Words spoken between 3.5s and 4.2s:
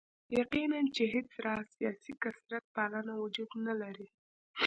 نه لري.